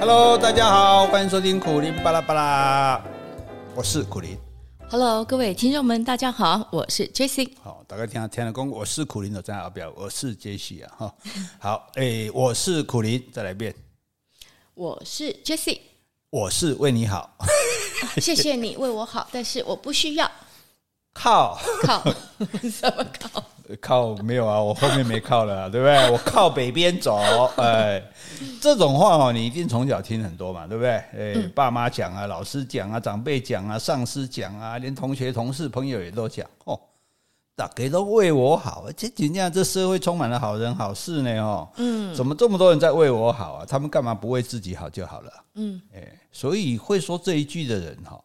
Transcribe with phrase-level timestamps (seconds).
[0.00, 3.04] Hello，大家好，欢迎收听苦林巴拉巴拉，
[3.74, 4.34] 我是苦林。
[4.88, 7.52] Hello，各位听众们，大家好，我是 Jessie。
[7.62, 11.14] 好，大家听下天的公，我是苦林的张阿表，我是 Jessie 啊哈。
[11.58, 13.74] 好，哎，我是苦林，再来一遍，
[14.72, 15.80] 我是 Jessie，
[16.30, 17.36] 我是为你好，
[18.16, 20.32] 谢谢你为我好，但是我不需要
[21.12, 22.02] 靠靠
[22.72, 23.44] 什么靠？
[23.80, 26.10] 靠没有啊，我后面没靠了，对不对？
[26.10, 27.16] 我靠北边走，
[27.56, 28.02] 哎，
[28.60, 30.90] 这种话哦，你一定从小听很多嘛，对不对？
[31.16, 36.78] 哎，爸妈讲啊，老师讲啊，长辈讲啊，上司讲啊，连同学、同事、朋友也都讲哦，
[37.54, 39.52] 大家都为我好，这怎样？
[39.52, 41.40] 这社会充满了好人好事呢？
[41.42, 43.66] 哦，嗯，怎么这么多人在为我好啊？
[43.66, 45.32] 他们干嘛不为自己好就好了？
[45.54, 48.18] 嗯，哎，所以会说这一句的人哈，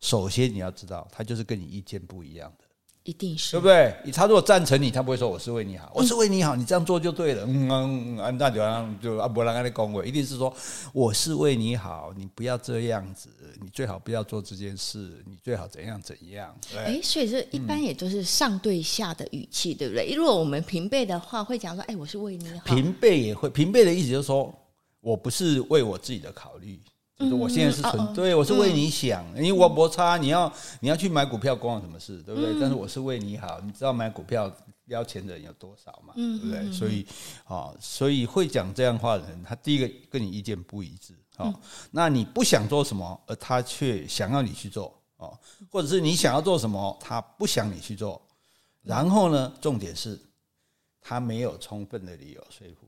[0.00, 2.64] 首先你要知道，他就是跟你意见不一样的。
[3.08, 4.12] 一定是对不对？
[4.12, 7.42] 他如果赞成你，他不会说我是为你好，我是为你好，你这样做就对了。
[7.46, 8.60] 嗯嗯嗯，那就
[9.00, 10.54] 就阿伯拉跟你恭维，一定是说
[10.92, 13.30] 我是为你好，你不要这样子，
[13.62, 16.54] 你最好不要做这件事，你最好怎样怎样。
[16.76, 20.12] 哎，所以这一般也都是上对下的语气，对不对？
[20.12, 22.66] 如果我们平辈的话，会讲说，哎，我是为你好。
[22.66, 24.54] 平辈也会，平辈的意思就是说
[25.00, 26.78] 我不是为我自己的考虑。
[27.18, 32.54] 就是我现在是纯对，我是为你想，因为我不差，你要你要去买股票，关我什么事，对不对？
[32.60, 34.50] 但是我是为你好，你知道买股票
[34.86, 36.14] 要钱的人有多少嘛？
[36.14, 36.72] 对不对？
[36.72, 37.04] 所以
[37.44, 41.52] 啊，所以会讲这样话的人，他第一个跟你意见不一致啊。
[41.90, 45.36] 那你不想做什么，而他却想要你去做哦，
[45.68, 48.22] 或者是你想要做什么，他不想你去做，
[48.82, 50.16] 然后呢，重点是
[51.00, 52.87] 他没有充分的理由说服。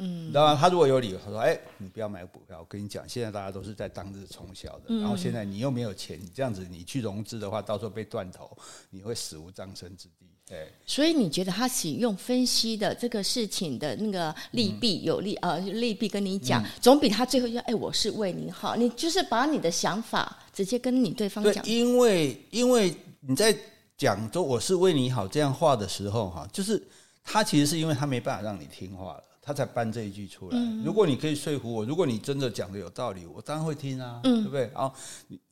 [0.00, 2.58] 嗯，当然，他如果有理由，他说：“哎，你不要买股票。
[2.58, 8.50] 我跟你讲，现在大家都是在当日冲销的，然后现在你又没有钱，你这样子你去融资的话，到时候被断头，
[8.88, 21.64] 你会死无葬身之地。”对，所以你觉得他使用分析的这个事情的那个利弊有利呃，利弊跟你讲，总比他最后说：“哎，我是为你好。”你就是把你的想法直接跟你对方讲。
[21.64, 23.56] 因为因为你在
[23.96, 26.82] 讲说“我是为你好”这样话的时候，哈，就是
[27.22, 29.24] 他其实是因为他没办法让你听话了。
[29.42, 30.58] 他才搬这一句出来。
[30.84, 34.70] 如果你可以说服我，如果你真的讲的有道理，我当然会听啊，对不对？
[34.74, 34.92] 啊，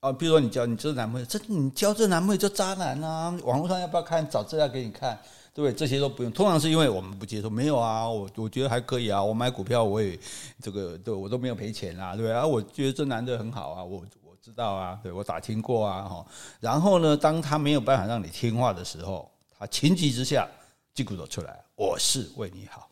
[0.01, 3.31] 啊，比如说你交你这男朋友，这你交这男朋友就渣男啊！
[3.45, 4.29] 网络上要不要看？
[4.29, 5.19] 找资料给你看，
[5.55, 5.73] 对不对？
[5.73, 6.31] 这些都不用。
[6.33, 9.23] 通常是因为我们不接受，没有啊，我我觉得还可以啊。
[9.23, 10.19] 我买股票我也
[10.61, 12.33] 这个对我都没有赔钱啊，对不对？
[12.33, 16.27] 啊，我觉得这男的很好啊，我我知道啊，对我打听过啊，哈。
[16.61, 20.47] 然后呢，当他没有办法让你听话的时候，他情急之下，
[20.95, 22.88] 击鼓都出来，我是为你好。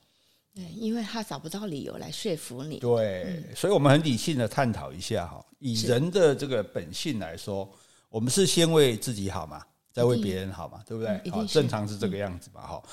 [0.57, 2.79] 对，因为他找不到理由来说服你。
[2.79, 7.71] 对，嗯、所以我们很理性的探讨一下哈，以人的这个本性来说，
[8.09, 9.63] 我们是先为自己好嘛，
[9.93, 11.31] 再为别人好嘛，对不对？
[11.31, 12.91] 好，正常是这个样子嘛，哈、嗯。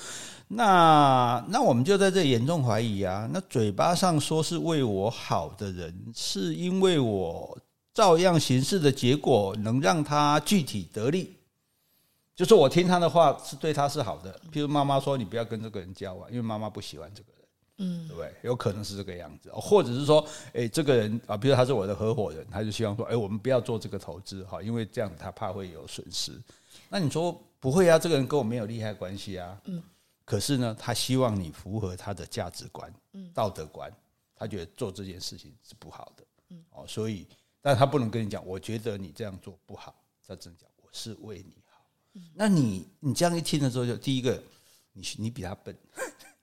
[0.48, 7.58] 那那我们就在这严重怀疑啊，那嘴巴上说是为我好的人，是因为我
[7.94, 11.34] 照样行事的结果能让他具体得利，
[12.36, 14.38] 就是我听他的话是对他是好的。
[14.52, 17.43] 譬如妈妈说你不要跟这个人交往，因为妈妈不喜欢这个人。
[17.78, 18.32] 嗯，对不对？
[18.42, 26.32] 有可能是这个样子，或者是说，哎，这个人啊，比如他是我的合伙人，他就希望说，哎，我们不要做这个投资哈，因为这样子他怕会有损失。
[26.88, 27.98] 那你说不会啊？
[27.98, 29.60] 这个人跟我没有利害关系啊。
[29.64, 29.82] 嗯。
[30.24, 32.92] 可是呢，他希望你符合他的价值观、
[33.34, 33.92] 道德观，
[34.34, 36.24] 他觉得做这件事情是不好的。
[36.50, 36.64] 嗯。
[36.70, 37.26] 哦，所以，
[37.60, 39.94] 但他不能跟你讲，我觉得你这样做不好。
[40.26, 41.84] 他只能讲，我是为你好。
[42.32, 44.42] 那你你这样一听的时候，就第一个，
[44.92, 45.76] 你你比他笨。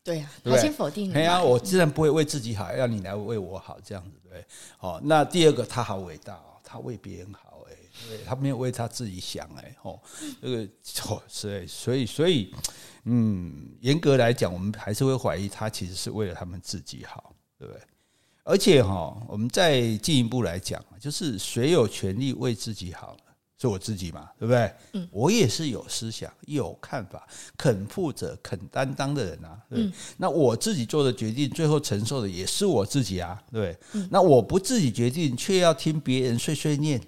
[0.03, 1.13] 对呀，他先否定你。
[1.13, 4.43] 对呀，我自然不会为自己好，要你来为我好，这样子对。
[4.77, 7.75] 好，那第二个，他好伟大哦，他为别人好，哎，
[8.09, 9.99] 对，他没有为他自己想，哎，哦，
[10.41, 12.53] 这个错，所以，所以，所以，
[13.03, 17.81] 嗯，严格来讲，我们还是会怀疑他其实是为了他们自己好，对不对？
[18.43, 23.15] 而且哈，我们再进一步来讲，就是谁有权利为自己好？
[23.61, 24.73] 是我自己嘛，对不对？
[24.93, 29.55] 嗯，我也是有思想、有看法、肯负责、肯担当的人啊。
[29.69, 33.39] 对，嗯，那我自己做的决定，最后承受的也是我自己啊。
[33.51, 36.99] 对，嗯，那我不自己决定，却要听别人碎碎念，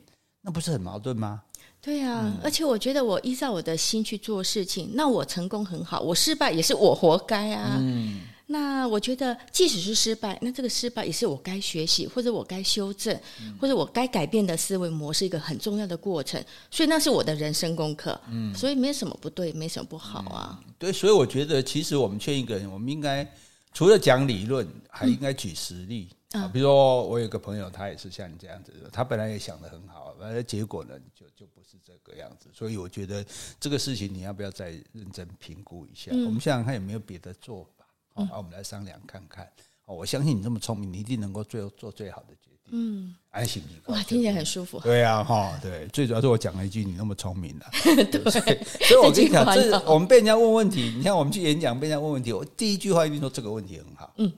[0.42, 1.42] 那不是很矛盾吗？
[1.82, 7.78] 对啊，嗯，而且我觉得我依照我的心去做事情，那我成功很好，我失败也是我活该啊。
[7.80, 8.22] 嗯。
[8.48, 13.18] 那我觉得，即使是失败，那这个失败也是我该学习，或者我该修正，
[13.60, 16.44] 或者我该改变的思维模式，一个很重要的过程。
[16.70, 18.20] 所以那是我的人生功课。
[18.30, 20.60] 嗯，所以没什么不对，没什么不好啊。
[20.68, 23.26] 嗯、对，所以我觉得，其实我们劝一个人，我们应该
[23.74, 26.48] 除了讲理论，还应该举实例啊。
[26.50, 32.50] 比如说，我有个朋友，他也是像你这样子的，他本来也想得很好，完了结果呢，就就不是这个样子。
[32.54, 33.26] 所以我觉得
[33.60, 36.12] 这个事情，你要不要再认真评估一下？
[36.12, 37.68] 我们想想看有没有别的做
[38.16, 38.26] 法。
[38.26, 39.48] 好，我们来商量看看。
[39.86, 42.72] 哦，我相信你这么聪明，你一定能够最后做最好的决定。
[42.72, 44.80] 嗯，安心哇，听起来很舒服。
[44.80, 47.66] 对啊，哈，对，最主要是我讲了一句你那么聪明的，
[48.06, 48.32] 对，
[48.88, 54.14] 所以我跟你讲，这我们被人家问问题，你看我们去演讲被人家问问题，我第一句话一定说这个问题很好。
[54.18, 54.32] 嗯。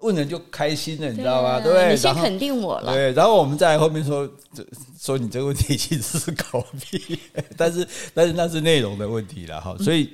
[0.00, 1.60] 问人就开心了，你知道吗？
[1.60, 1.92] 对不对？
[1.92, 2.92] 你先肯定我了。
[2.92, 4.28] 对，然后我们在后面说，
[4.98, 7.16] 说你这个问题其实是狗屁，
[7.56, 9.76] 但是但是那是内容的问题了哈。
[9.78, 10.10] 所以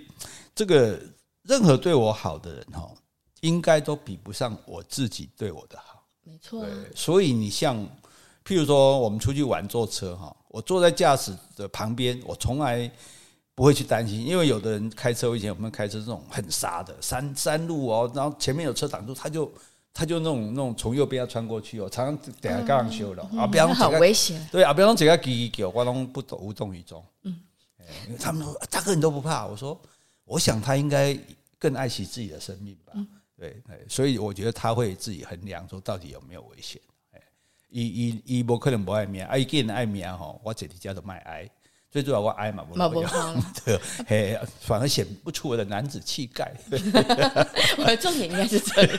[0.54, 1.00] 这个
[1.48, 2.88] 任何对我好的人哈，
[3.40, 6.04] 应该都比不上我自己对我的好。
[6.22, 6.64] 没错。
[6.64, 7.76] 对，所以你像
[8.44, 12.88] 譬如说我们出去玩坐车哈，我坐在驾驶的旁边，我从来
[13.54, 19.50] 不会去担心，因为有的人开车，以前我们开车这种很傻的山山路哦，然后前面有车挡住，他就。
[19.90, 24.48] 他就那种那种从右边要穿过去哦，常常等下刚刚修了啊，不要好危险。
[24.52, 27.04] 对啊，不要这个给给我拢不动无动于衷。
[27.24, 27.36] 嗯，
[28.16, 29.76] 他们说大哥你都不怕，我说
[30.28, 31.18] 我想他应该
[31.58, 32.92] 更爱惜自己的生命吧。
[33.36, 33.56] 对，
[33.88, 36.80] 所以我觉得他会自己衡量说到底有没有危险。
[37.12, 37.20] 哎，
[37.70, 41.48] 一一一不可能不爱命，爱一个人爱命吼，我这里叫做卖爱。
[41.90, 42.74] 最主要我爱嘛，不
[43.64, 46.52] 对，嘿，反而显不出我的男子气概。
[47.78, 48.92] 我的重点应该是这里。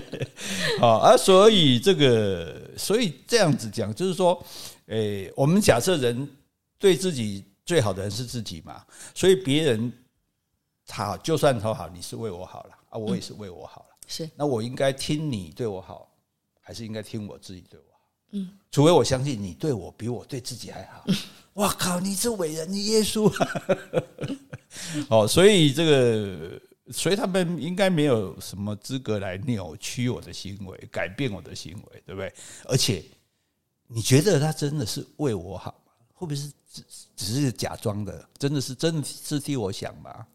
[0.80, 4.42] 好啊，所以这个，所以这样子讲，就是说，
[4.86, 6.26] 诶，我们假设人
[6.78, 8.82] 对自己最好的人是自己嘛，
[9.14, 9.92] 所以别人
[10.88, 13.96] 好，就算他好，你是为我好了啊，我也是为我好了。
[14.06, 16.08] 是，那我应该听你对我好，
[16.60, 18.00] 还是应该听我自己对我好？
[18.32, 21.04] 嗯，除非我相信你对我比我对自己还好。
[21.54, 22.00] 哇靠！
[22.00, 23.32] 你是伟人，你耶稣。
[25.08, 26.60] 哦，所以这个，
[26.92, 32.34] 所以他们应该没有什么资格来扭曲我的行为，改变我的行为，对不对？
[32.64, 33.04] 而且，
[33.86, 35.92] 你觉得他真的是为我好吗？
[36.12, 36.84] 会不会是只
[37.14, 38.28] 只是假装的？
[38.36, 40.26] 真的是真的是替我想吗？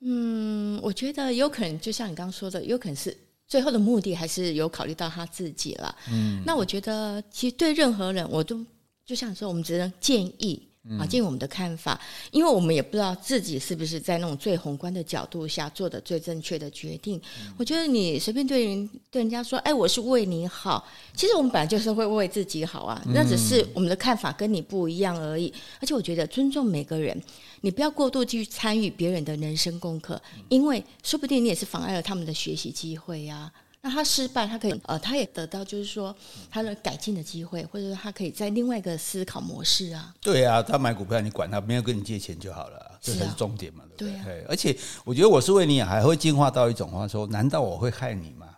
[0.00, 3.16] 嗯，我觉得有可能，就像你刚刚说的，有可能是
[3.46, 5.96] 最后的目的还是有考虑到他自己了。
[6.10, 8.64] 嗯，那我觉得，其实对任何人，我都。
[9.04, 10.60] 就像说，我们只能建议
[10.98, 12.00] 啊，建议我们的看法，
[12.30, 17.20] 因为我们也不知道自己是不是在那种最宏观的角度下做的最正确的决定。
[17.56, 25.52] 我觉得你随便对人对人家说，哎，我是为你好，其实我们本来就是会为自己好啊，那只是我们的看法跟你不一样而已。
[25.80, 27.20] 而且我觉得尊重每个人，
[27.62, 33.52] 你不要过度去参与别人的人生功课，因为说不定你也是妨碍了他们的学习机会呀。
[33.86, 36.12] 那他失败，他可以呃，他也得到就是说
[36.50, 40.12] 他的改进的机会，或者说他可以在另外一个思考模式啊。
[40.20, 44.24] 对啊，他买股票你管他，没有跟你借钱就好了，这才是重点嘛，对不对？
[44.24, 44.46] 对啊。
[44.48, 48.48] 而且我觉得我是为你，还会进化到一种话说，难道我会害你吗？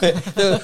[0.00, 0.58] 对不对？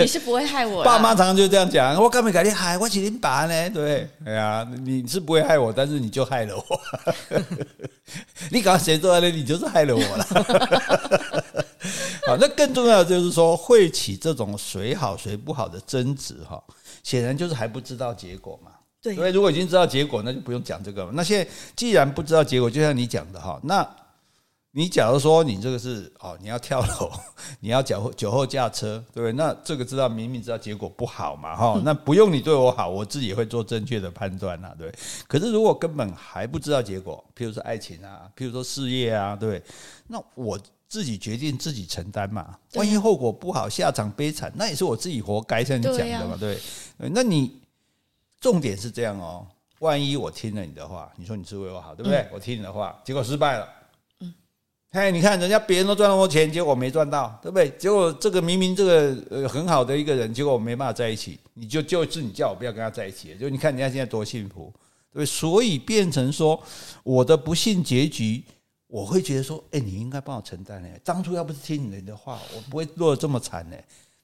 [0.00, 0.84] 你是不会害我。
[0.84, 2.88] 爸妈常常就这样讲，我干嘛改你害我？
[2.88, 3.70] 请你爸呢？
[3.70, 6.80] 对，哎呀，你是不会害我，但是你就害了我。
[8.50, 9.30] 你刚刚谁做的？
[9.30, 10.26] 你就是害了我了。
[12.26, 16.62] 好，那更重要的就是说，会起这种谁好谁不好的争执哈，
[17.02, 18.72] 显然就是还不知道结果嘛。
[19.00, 21.12] 对，因为如果已经知道结果，那就不用讲这个了。
[21.12, 23.88] 那现在既然不知道结果，就像你讲的哈，那
[24.72, 27.10] 你假如说你这个是哦，你要跳楼，
[27.60, 29.32] 你要酒后酒后驾车，对不对？
[29.32, 34.92] 那这个知道明明知道结果不好嘛，哈，那不用你对我好，我自己会做正确的判断呐，对。
[35.28, 39.62] 可是如果根本还不知道结果，譬如说爱情啊，譬如说事业啊，对，
[40.08, 40.58] 那我。
[40.88, 45.62] 自己决定自己承担嘛，万一后果不好，下场悲惨，那也是我自己活该。
[45.62, 46.58] 像你讲的嘛，对，
[46.96, 47.60] 那你
[48.40, 49.46] 重点是这样哦。
[49.80, 52.26] 万一我听了你的话，你说你是为我好，对不对？
[52.32, 53.68] 我听你的话，结果失败了。
[54.20, 54.34] 嗯，
[54.90, 57.68] 嘿，你看人家别人都赚那么多钱，结果我没赚到，对不对？
[57.78, 64.72] 结果这个明明这个呃很好的一个人，结果我没办法在一起，你就就是你叫我不要跟他在一起，就你看人家现在多幸福，
[65.12, 66.58] 对，所以变成说
[67.04, 68.42] 我的不幸结局。
[68.88, 70.88] 我会觉得说，哎，你应该帮我承担呢。
[71.04, 73.76] 当初要不是听你的话，我不会落得这么惨呢，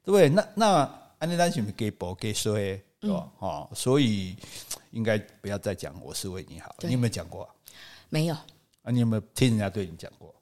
[0.02, 0.28] 对不对？
[0.30, 3.30] 那那安利单是不是给博给衰，对吧？
[3.38, 4.34] 哦，所以
[4.90, 6.74] 应该不要再讲我是为你好。
[6.80, 7.48] 你有没有讲过？
[8.08, 8.34] 没有。
[8.34, 10.33] 啊，你有没有听人家对你讲过？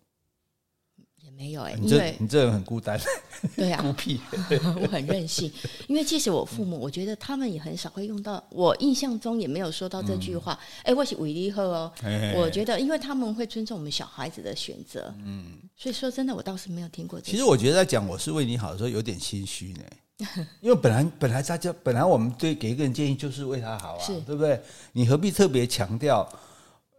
[1.37, 3.01] 没有哎、欸，你这为你这人很孤单，
[3.57, 4.21] 对啊，孤僻，
[4.81, 5.51] 我很任性。
[5.89, 8.43] 因为即使我父母，我觉得他们也很少会用到。
[8.51, 10.59] 我印象中也没有说到这句话。
[10.85, 11.93] 哎、嗯，我是为你好哦。
[12.01, 15.13] 嘿嘿嘿，我觉得，因为他们会尊重我们小孩子的选择。
[15.25, 17.21] 嗯，所以说真的，我倒是没有听过。
[17.21, 19.83] 其实我觉得在讲我是为你好的时候，有点心虚呢。
[20.61, 24.61] 因为本来本来大家本来我们对给一个人建议就是为他好啊，是对不对？
[24.93, 26.29] 你何必特别强调？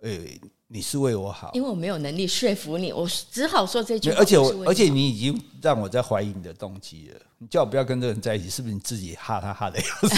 [0.02, 0.40] 诶。
[0.74, 4.18] 你是为我好，因为我没有能力说服你，我只好说这句话。
[4.18, 7.20] 而且我，而且你已经让我在怀疑你的动机了。
[7.38, 10.16] 你叫我不要跟这个人在一起，是不是你自己哈他哈的要死？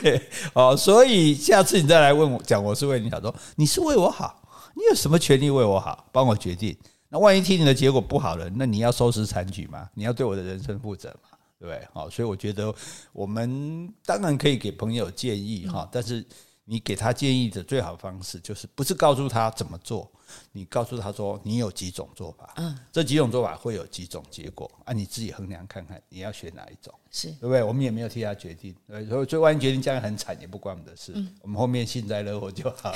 [0.00, 0.22] 对，
[0.54, 4.42] 哦，所以下次你再来问我，讲我是为你好，说你是为我好，
[4.74, 6.08] 你有什么权利为我好？
[6.10, 6.74] 帮我决定。
[7.10, 9.86] 那万一听你的结果不好了，那你要收拾残局吗？
[9.92, 11.28] 你要对我的人生负责吗？
[11.60, 11.86] 对不对？
[11.92, 12.74] 好，所以我觉得
[13.12, 16.24] 我们当然可以给朋友建议哈，但是
[16.66, 20.10] 你给他建议的最好方式就是不是告诉他怎么做。
[20.50, 27.62] 你告诉他说，你有几种做法，嗯，这几种做法会有几种结果，啊，你自己衡量看看，你要选哪一种，是对不对？
[27.62, 32.92] 我们也没有替他决定，对，所以所以万一决定这样很惨，也不关我们的事，嗯，我们后面幸灾乐祸就好，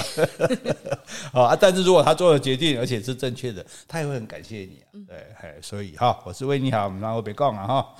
[1.32, 1.54] 好啊。
[1.54, 7.94] 但是如果他做了决定，而且是正确的，他也会很感谢你，啊，对，嘿，所以哈，我是为你好，然后别讲了哈，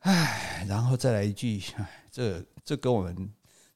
[0.00, 3.16] 哎，然后再来一句，哎，这这跟我们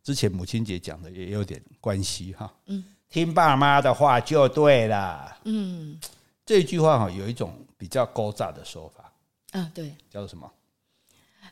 [0.02, 2.85] 之前母亲节讲的也有点关系哈，嗯。
[3.11, 5.37] 听爸妈的话就对了。
[5.42, 5.99] 嗯，
[6.47, 9.12] 这句话哈有一种比较勾诈的说法。
[9.50, 10.49] 啊，对，叫做什么？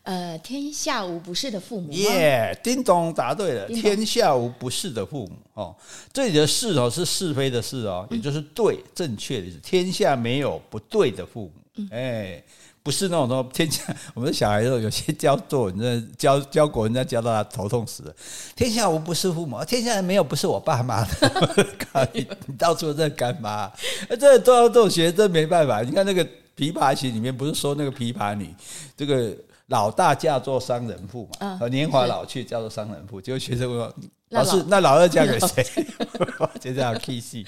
[0.05, 1.90] 呃，天下无不是的父母。
[1.90, 3.67] 耶，叮咚，答对了。
[3.71, 5.75] 天下无不是的父母哦，
[6.12, 9.59] 这里的“是”哦是是非的“是”哦，也就是对正确的意思。
[9.59, 11.88] 天下没有不对的父母。
[11.90, 12.40] 哎。
[12.88, 18.14] 不是那种说天下，我们小孩子有些教作文，教教国，人家教到他头痛死了。
[18.57, 21.66] 天下无不是父母，天下人没有不是我爸妈的。
[22.14, 23.71] 你你到处在干嘛？
[24.18, 25.83] 这都要这种学，这没办法。
[25.83, 26.25] 你看那个
[26.57, 28.54] 《琵琶行》里面不是说那个琵琶女，
[28.97, 29.37] 这个
[29.69, 33.95] 老大嫁做商人妇嘛，呃，年华老去叫做商人妇， 结果学生问我。
[34.31, 35.65] 老师，那老二嫁给谁？
[36.61, 37.43] 就这样 K C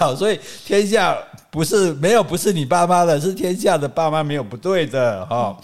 [0.00, 1.14] 好，所以天下
[1.50, 5.54] 不是没有不是你爸妈的，是天下的爸妈没有不对的哈。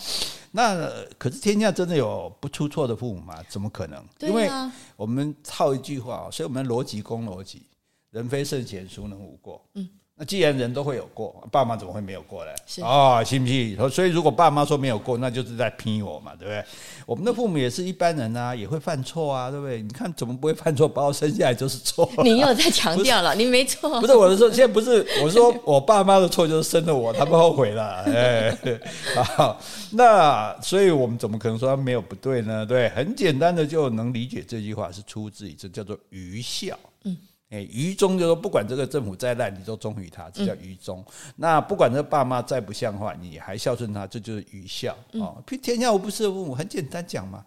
[0.50, 0.87] 那
[1.17, 3.35] 可是天下真的有不出错的父母吗？
[3.49, 4.05] 怎么可能？
[4.21, 4.50] 因为
[4.97, 7.62] 我们套一句话，所以我们逻辑公逻辑，
[8.11, 9.64] 人非圣贤，孰能无过？
[9.75, 9.88] 嗯。
[10.16, 12.50] 那既然人都会有过，爸妈怎么会没有过呢？
[12.66, 13.76] 是啊，信不信？
[13.90, 16.64] 所以如果爸妈说没有过，那就是在骗我嘛，对不对？
[17.04, 19.83] 我们的父母也是一般人啊，也会犯错啊，对不对？
[19.83, 20.88] 你看怎么不会犯错？
[20.88, 22.09] 把我生下来就是错。
[22.23, 24.00] 你又在强调了，你没错。
[24.00, 28.04] 不是我的说，现在不是我说我爸妈的错，就是生了我，他们后悔了。
[28.04, 28.56] 哎，
[29.35, 32.64] 好，那所以我们怎么可能说他没有不对呢？
[32.64, 36.78] 对，很简单的就能理解这句话是出自于这叫做愚孝。
[37.02, 37.16] 嗯。
[37.50, 41.04] 哎，愚忠就说不管这个政府再烂，你都忠于他，这叫愚忠。
[41.06, 44.96] 嗯、那不管这爸妈再不像话，你还孝顺他，这就是愚孝。
[45.12, 47.44] 哦，天下无不是的父母，很简单讲嘛。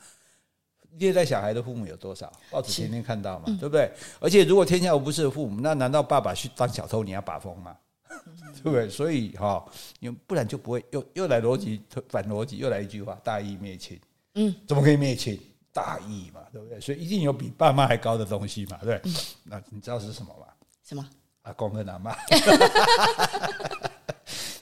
[1.00, 2.32] 虐待小孩的父母有多少？
[2.50, 3.92] 报纸天天看到嘛，嗯、对不对？
[4.20, 7.76] 而且如果天下无不是的父母，那难道爸爸去当小偷，你要把风吗？
[8.64, 8.90] 对不对？
[8.90, 9.64] 所以哈，
[10.00, 14.00] 因为不然就不会又又来逻辑反逻辑，又来一句话：大义灭亲。
[14.36, 15.40] 嗯，怎么可以灭亲？
[15.78, 16.80] 大义嘛，对不对？
[16.82, 19.00] 所以一定有比爸妈还高的东西嘛，对。
[19.04, 20.48] 嗯、那你知道是什么吗？
[20.84, 21.06] 什么？
[21.44, 22.16] 阿公跟阿妈。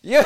[0.01, 0.22] 因为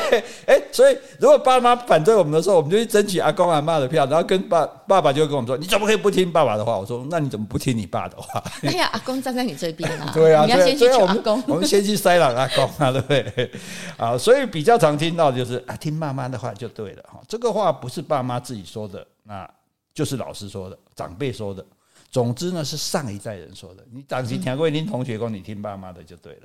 [0.46, 10.10] 哎、欸，所以如果爸妈反对我们的时候，我们就去争取阿公阿妈的票，然后跟爸爸爸就会跟我们说：“你怎么可以不听爸爸的话？”我说：“那你怎么不听你爸的话？”哎呀，阿公站在你这边啊！
[10.12, 11.42] 对啊，你要先去求阿公。
[11.46, 13.50] 我们先去塞朗阿公啊，对不对？
[13.96, 17.18] 啊，所以比较常听到就是啊，听妈妈的话就对了哈。
[17.26, 19.48] 这个话不是爸妈自己说的，那。
[19.92, 21.64] 就是老师说的，长辈说的，
[22.10, 23.84] 总之呢是上一代人说的。
[23.92, 26.42] 你长期听过您同学讲，你听爸妈的就对了。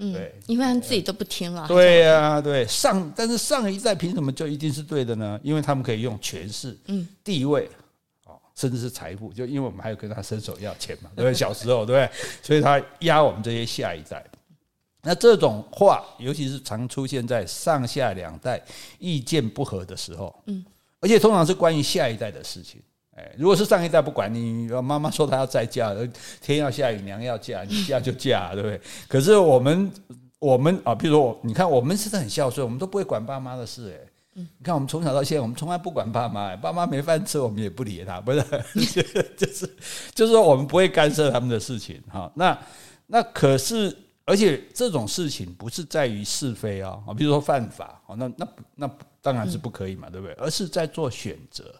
[0.00, 1.66] 嗯，对，因为他们自己都不听了。
[1.66, 5.40] 对呀、啊，对上，但是上一代凭什么就一定是对的呢？
[5.42, 7.68] 因为他们可以用权势、嗯，地位，
[8.24, 11.34] 哦，甚至是财富，就因为我们还有跟他伸手要钱嘛，对不对？
[11.34, 12.10] 小时候，对不对？
[12.42, 14.24] 所以他压我们这些下一代。
[15.02, 18.62] 那这种话，尤其是常出现在上下两代
[19.00, 20.64] 意见不合的时候，嗯，
[21.00, 22.80] 而且通常是关于下一代的事情。
[23.36, 25.94] 如果是上一代不管你，妈妈说她要再嫁，
[26.40, 28.80] 天要下雨娘要嫁，你嫁就嫁，对不对？
[29.08, 29.90] 可是我们
[30.38, 33.92] 我们啊，比如说我，你看我们是很孝顺，我们都不会管爸妈的事，
[34.34, 38.42] 哎，你看我们从小到现在，我们从来不管爸妈，爸妈没饭吃，我们也不理他，不是，
[39.36, 39.76] 就是
[40.14, 42.30] 就是说我们不会干涉他们的事情，哈。
[42.34, 42.58] 那
[43.06, 50.34] 那可是，而且这种事情不是在于是非啊，比如说犯法，那那那当然是不可以嘛，对不对？
[50.34, 51.74] 而是在做选择。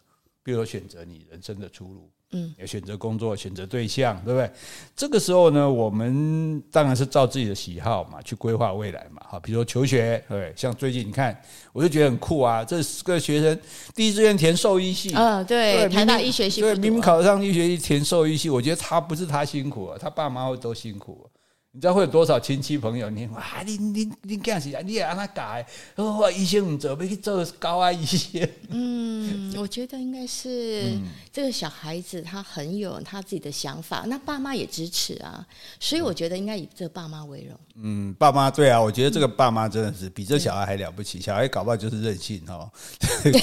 [0.48, 4.50] 比如说选择你人生的出路，嗯，也选择工作，选择对象，对不对？
[4.96, 9.20] 这个时候呢，我们当然是照自己的喜好嘛，去规划未来嘛。
[9.28, 11.38] 好，比如说求学，对，像最近你看，
[11.70, 12.64] 我就觉得很酷啊。
[12.64, 13.60] 这个学生
[13.94, 21.28] 第一志愿填兽医系，嗯，对，台大医学系，对，明明考上医学系填兽医系，我觉得他不是他辛苦啊，他爸妈会都辛苦。
[21.70, 23.10] 你知道会有多少亲戚朋友？
[23.10, 25.64] 你哇，你你你这样子，你也让他改，
[25.96, 28.48] 哦，医生唔做，要去做高啊医生。
[28.70, 30.98] 嗯，我觉得应该是
[31.30, 35.46] 这个小孩子他很有他自己的想法，那爸妈也支持啊，
[35.78, 37.60] 所以我觉得应该以这个爸妈为荣。
[37.80, 42.68] 嗯，爸妈对啊，我觉得这个爸妈真的是比这小孩还了不起，小孩搞不好就是任性哦。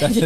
[0.00, 0.20] 但是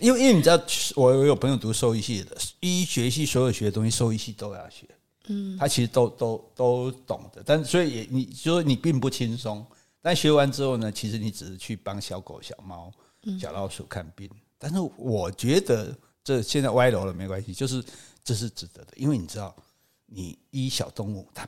[0.00, 0.60] 因为因为你知道，
[0.96, 4.84] 我我有朋友读兽医系的，医学系所有学的东西，兽医系都要学。
[5.26, 9.64] 嗯，他其实都都都懂的，但所以也你就说你并不轻松，
[10.00, 12.92] 但学完之后呢，其实你只是去帮小狗、小猫、
[13.40, 17.84] 小老鼠看病，但是我觉得这现在歪楼了没关系，就是
[18.24, 19.54] 这是值得的，因为你知道，
[20.06, 21.46] 你医小动物，它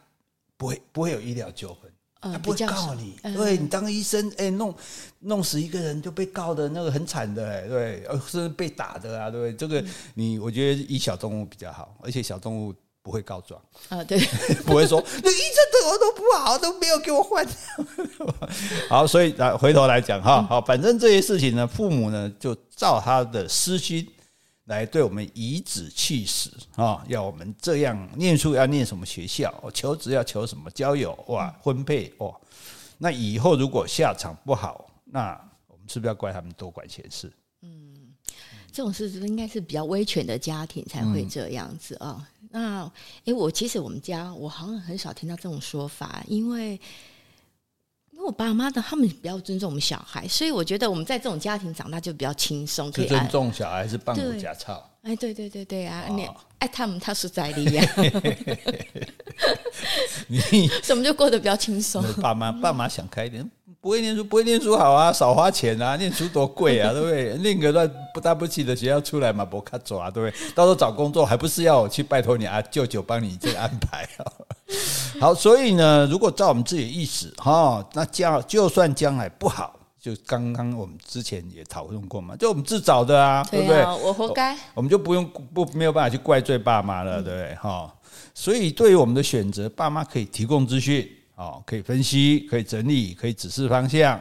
[0.57, 1.91] 不会不会有医疗纠纷。
[2.21, 4.75] 他不会告你，嗯、对你当医生，哎、欸，弄
[5.21, 14.19] 弄死一个人就被告的那个很惨的，哎，对，甚至被打的啊，对，这个你我觉得医小动物比较好，而且小动物不会告状啊，对，
[14.67, 17.47] 不会说那医生对我都不好，都没有给我换。
[18.89, 24.07] 好，所以来回头来讲哈，好，反正这些事情呢，父母呢就照他的私心。
[24.69, 27.03] 来对我们颐指气使啊！
[27.09, 32.31] 要我们这样念书要念什么学校，求职要求什么，交友哇，婚配哇，
[32.99, 35.31] 那以后如果下场不好，那
[35.69, 37.33] 我们是不是要怪他们多管闲事？
[37.63, 38.13] 嗯，
[38.71, 42.29] 这种事是不是应该是比较威权的家庭才会这样子啊？
[42.38, 42.91] 嗯、那
[43.25, 46.81] 诶，我其实我们家我好像很少听到这种说法，因为。
[48.11, 52.91] 因为我爸妈的他们比较尊重我们小孩，所以我觉得我们在这种家庭长大就比较轻松。
[52.91, 54.91] 可以尊重小孩是半骨假操。
[55.03, 56.05] 哎，对对对对啊！
[56.11, 56.29] 你
[56.59, 57.85] 爱他们，他是在理呀。
[60.27, 62.03] 你所以我们就过得比较轻松。
[62.15, 63.49] 爸妈爸妈想开一点，
[63.81, 67.37] 不会念书不会念书好啊，少花钱啊，念书多贵啊， 对不对？
[67.39, 70.51] 念个乱不大不起的学校出来嘛，不卡走啊，对不对？
[70.55, 74.27] 到时候找工作还不是要我去拜托你啊舅舅帮你这个安排啊？
[75.21, 84.07] 好，所以呢，如果照我们自己的意思哈，那将就算将来不好，就刚刚我们之前也讨论过嘛，就我们自找的啊，对，啊对不对？
[84.09, 87.55] 我活该，我们就不用不没有办法去怪罪爸妈了，对不对？
[87.55, 87.95] 哈，
[88.35, 91.09] 所以对于我们的选择，爸妈可以提供资讯，
[91.39, 94.21] 啊，可以分析，可以整理，可以指示方向，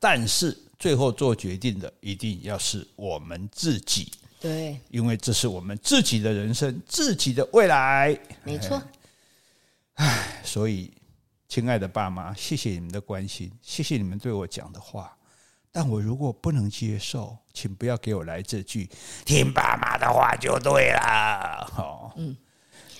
[0.00, 8.82] 但是最后做决定的一定要是我们自己，对，因为这是我们自己的人生，自己的未来，没错。
[9.94, 10.92] 唉，所以，
[11.48, 15.16] 亲爱的爸妈，谢谢你们的关心，谢谢你们对我讲的话。
[15.70, 18.90] 但我如果不能接受，请不要给我来这句
[19.24, 21.68] “听爸妈的话就对了”。
[21.70, 22.34] 好，嗯，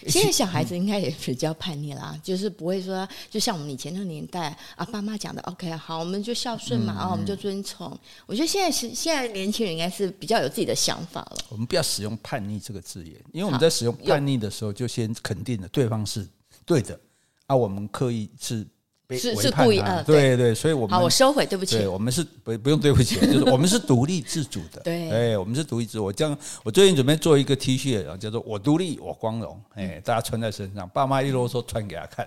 [0.08, 7.86] 现在小孩子应该也比较叛逆啦，就是不会说，就像我们以前那个年代啊，爸妈讲的 OK，好，我们就孝顺嘛，啊，我们就遵从。
[8.26, 11.36] 我觉得现在是现在年轻人应该是比较有自己的想法了。
[11.48, 16.26] 我们不要使用“叛逆”这个字眼，因为我们在使用“叛逆”的时候，就先肯定了对方是。
[16.64, 16.98] 对的，
[17.46, 18.66] 啊，我们刻意是。
[19.10, 21.78] 是是故意啊，对对，所以我们好，我收回，对不起。
[21.78, 24.80] 对，我们是不不用对不起， 就是我们是独立自主的。
[24.82, 26.04] 对，哎，我们是独立自主。
[26.04, 32.26] 我将我最近准备做一个 T 恤，叫做“我独立我光荣”，哎，大家穿在身上，爸妈一啰嗦穿给他看。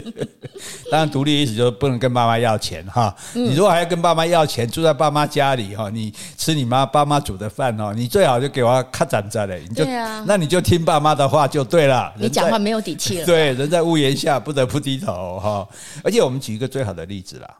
[0.90, 3.14] 当然，独立意思就是不能跟爸妈要钱哈。
[3.34, 9.62] 你如果还要跟爸妈要钱，住在爸妈家里哈，你吃你妈爸妈煮的饭哦，你最好就给我卡斩在嘞。
[9.68, 9.84] 你就
[10.24, 12.10] 那你就听爸妈的话就对了。
[12.16, 13.26] 你讲话没有底气了。
[13.26, 15.68] 对，人在屋檐下，不得不低头哈。
[16.04, 17.58] 而且我们举一个最好的例子啦，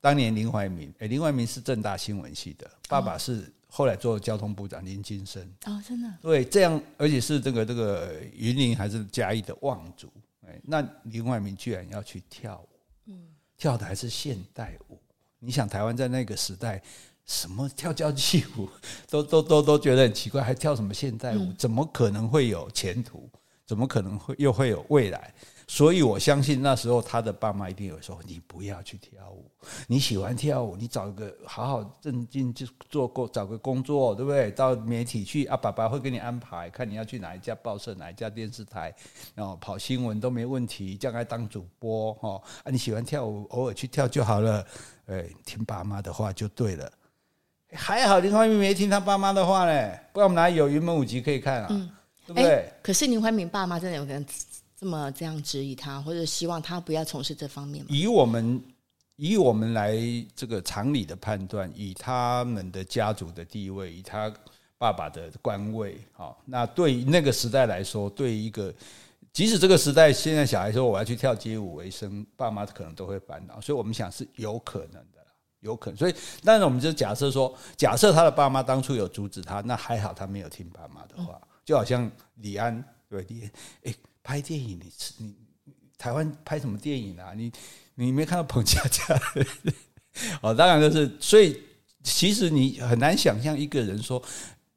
[0.00, 5.42] 当年林怀民，哎，林怀民是正大新闻系的，爸爸是后来做交通部长林金生。
[5.64, 6.08] 哦，真的？
[6.20, 10.12] 对，这样，而且是这个这个云林还是嘉义的望族，
[10.46, 12.68] 哎，那林怀民居然要去跳舞，
[13.06, 14.98] 嗯，跳的还是现代舞。
[15.38, 16.82] 你想，台湾在那个时代，
[17.26, 18.68] 什么跳交际舞
[19.08, 21.52] 都都都都觉得很奇怪，还跳什么现代舞？
[21.54, 23.28] 怎么可能会有前途？
[23.66, 25.32] 怎么可能会又会有未来？
[25.66, 29.50] 所以我相信那时候他的爸妈一定有说：“你不要去跳舞，
[29.86, 34.50] 你喜欢跳舞，你找一个好好正经就做过找个工作，对不对？
[34.50, 38.94] 到媒体去啊，爸爸会给你安排，看你要去哪一家报社、哪一家电视台，
[39.34, 44.62] 然后跑新闻都没问题，将来当主播哈啊，你喜欢跳舞，偶尔去跳就好了，
[45.06, 46.92] 哎，听爸妈的话就对了。
[47.72, 51.68] 还好林怀民没听他爸妈的话呢，不然我们哪有云门舞集可以看啊？
[51.70, 51.90] 嗯、
[52.26, 52.44] 对不对？
[52.44, 54.24] 欸、可是林怀民爸妈真的有可能。
[54.76, 57.88] 这么这样质疑他，或者希望他不要从事这方面吗？
[57.90, 58.60] 以我们
[59.16, 59.96] 以我们来
[60.34, 64.30] 这个常理的判断，以他们的家族的地位，以他
[64.76, 68.74] 爸爸的官位，好，那对于那个时代来说，对于一个
[69.32, 75.24] 即使这个时代现在小孩说我要去跳街舞为生，爸妈可能都会烦恼，所以我们想是有可能的，
[75.60, 75.96] 有可能。
[75.96, 83.50] 所以，但是我们就假设说，假设他的爸妈当初有阻止他，那还好他没有听爸妈的话，就好像李安对李安，
[83.84, 83.94] 哎。
[84.26, 85.34] 拍电影，你你
[85.98, 87.34] 台湾拍什么电影啊？
[87.36, 87.52] 你
[87.94, 89.20] 你没看到彭佳佳？
[90.40, 91.60] 哦，当然就是，所以
[92.02, 94.22] 其实你很难想象一个人说，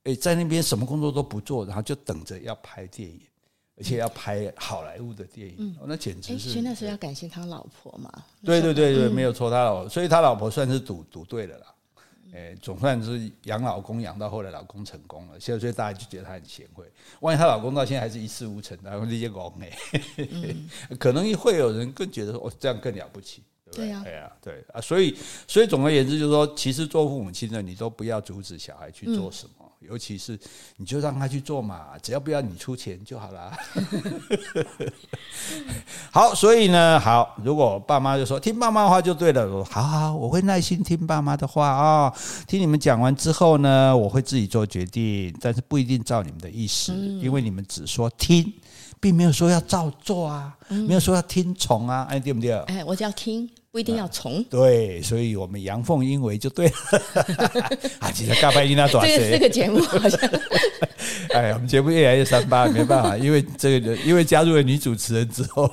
[0.03, 3.21] 诶，在那边什么工作都不做，然后就等着要拍电影，
[3.77, 6.49] 而且要拍好莱坞的电影，嗯哦、那简直是。
[6.49, 8.11] 所以那时候要感谢他老婆嘛。
[8.43, 11.67] 对对对对，没有错，他老婆，所以他老婆算是赌赌对了啦。
[12.33, 16.85] 哎，总算是养老公养到后来，老公成功了，所以所以大家就觉得她很贤惠。
[17.21, 19.71] 万一她老公到现在还是一事无成，然后这些公哎，
[20.99, 23.43] 可能会有人更觉得说，哦，这样更了不起。
[23.69, 23.85] 对不对？
[23.85, 25.13] 对呀、啊，对呀，对啊，所以
[25.45, 29.53] 所以总而言之，就是说，其实做父母亲的，你都不要阻止小孩去做什么。
[29.59, 30.37] 嗯尤其是，
[30.77, 33.51] 你就让他去做嘛，只要不要你出钱就好了。
[36.11, 42.13] 好，所以呢，好，如果爸妈就说听爸妈的话就对了，好好，我会耐心听爸妈的话啊。
[42.47, 48.51] 听你们讲完之后呢，我会自己做决定，但是不一定照你们的意思，因为你们只说听，
[48.99, 52.51] 并没有说要照做啊，没有说要听从啊，哎，对不对？
[52.67, 53.49] 哎，我只要听。
[53.69, 56.73] 不一定要从、啊、对，所以我们阳奉阴违就对了。
[57.99, 59.29] 啊，其实尬拍应该多少岁？
[59.29, 60.19] 这个节目好像，
[61.29, 65.71] 哎，我们节目越来越三八，没办法，因为这个 因为加入了女主持人之后。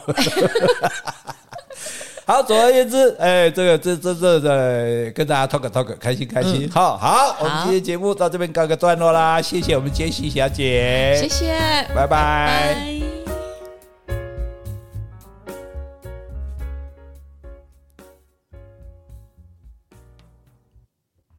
[2.26, 6.66] 好，总而言之，哎，这个这这这这跟大家 talk talk，开心开心。
[6.66, 11.54] 嗯、好好，我们今天节目到这边告个段落啦，谢谢我们杰西小姐，谢谢，
[11.94, 12.06] 拜拜。
[12.06, 13.23] 拜拜。